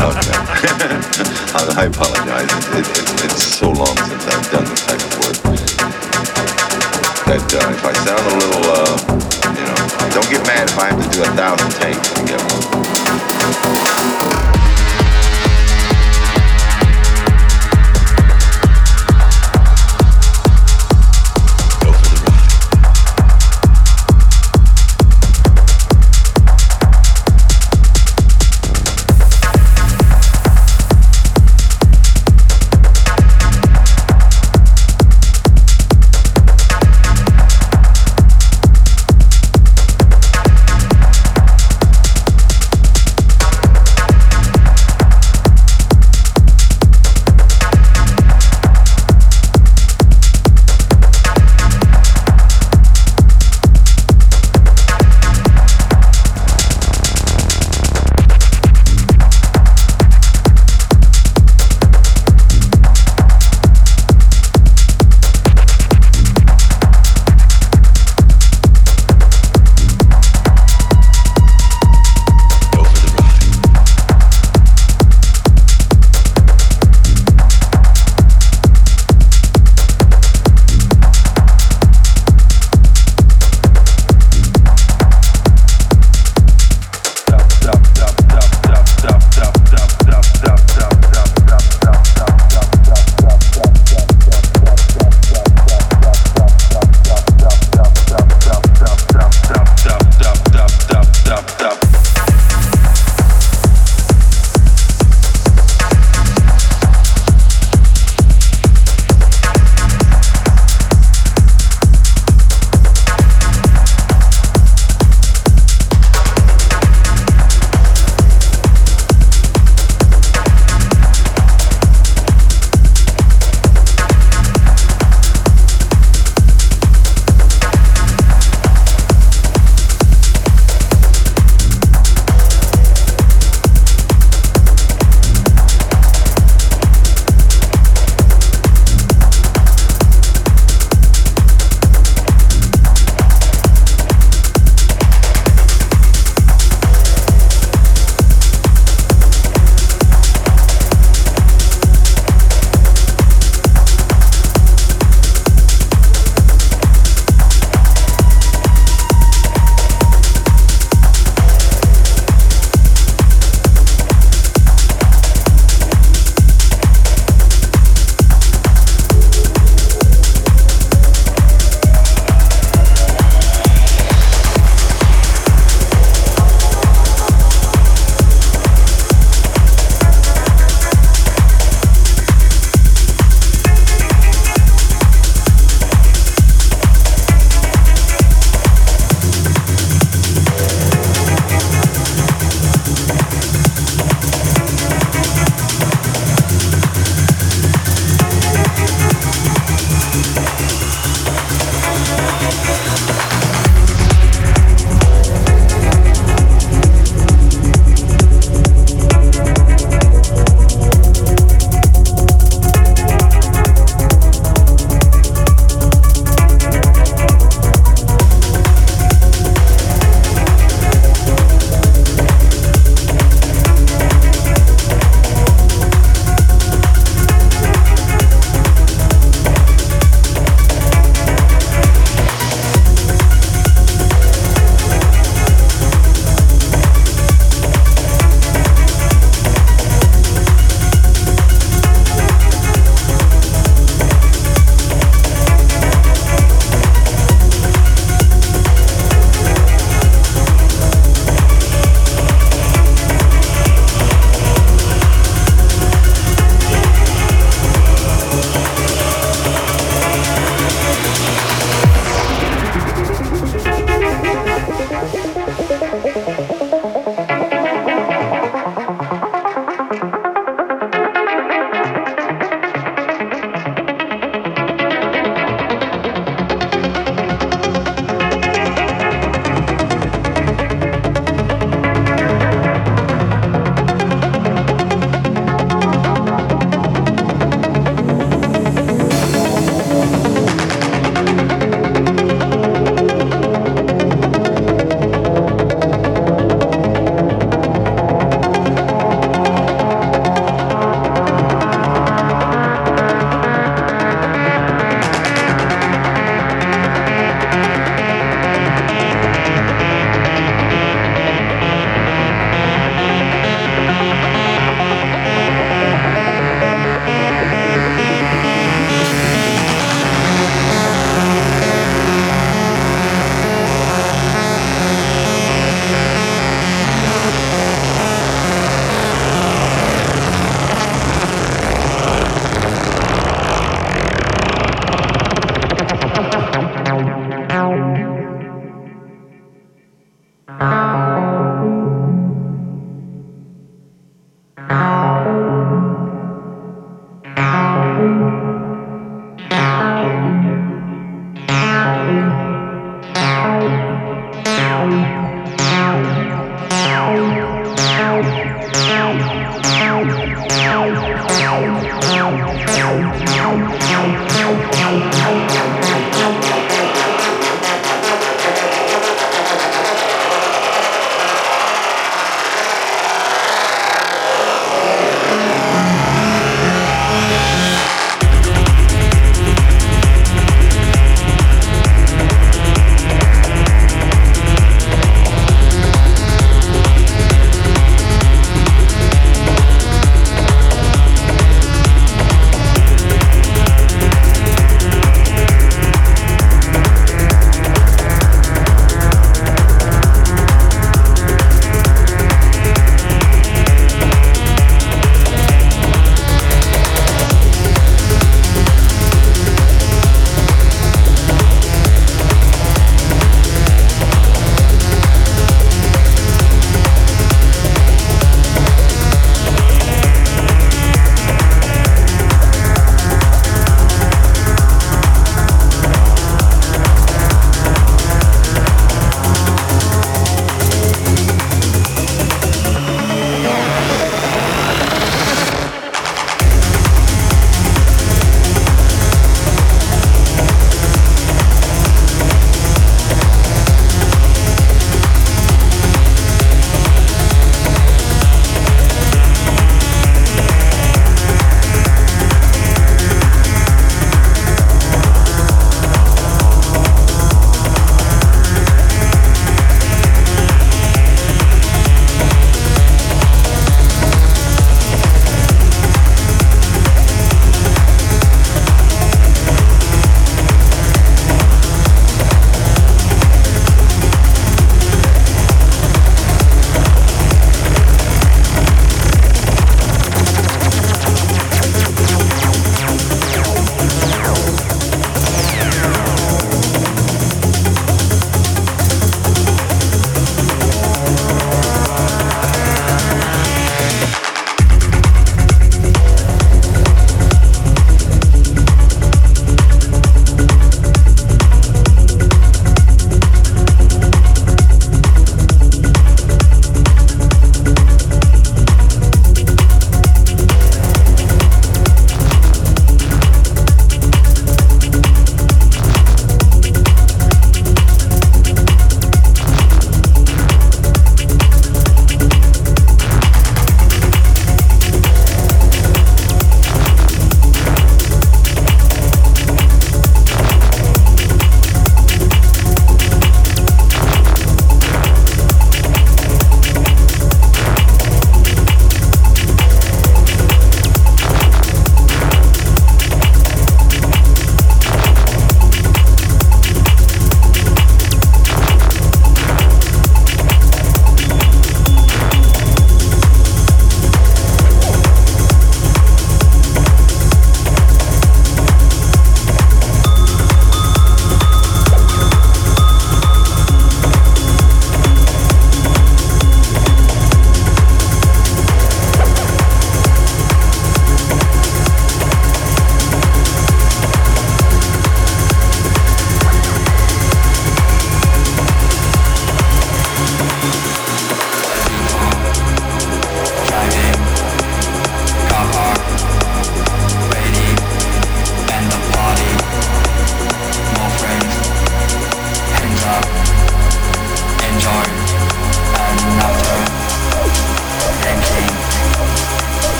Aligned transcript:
out. 0.00 0.16
I 1.78 1.84
apologize. 1.86 2.50
It, 2.76 2.84
it, 2.84 3.24
it's 3.24 3.42
so 3.42 3.70
long 3.70 3.96
since 3.96 4.26
I've 4.26 4.50
done 4.50 4.64
this 4.64 4.84
type 4.84 5.00
of 5.00 5.18
work 5.24 5.36
that 7.26 7.54
uh, 7.54 7.72
if 7.72 7.84
I 7.84 7.92
sound 8.04 8.22
a 8.22 8.34
little, 8.38 8.64
uh, 8.70 8.96
you 9.56 9.64
know, 9.66 9.74
don't 10.14 10.30
get 10.30 10.46
mad 10.46 10.68
if 10.68 10.78
I 10.78 10.86
have 10.92 11.02
to 11.02 11.08
do 11.10 11.22
a 11.22 11.24
thousand 11.34 11.70
takes 11.80 12.08
to 12.14 12.22
get 12.24 12.40
one. 12.52 12.62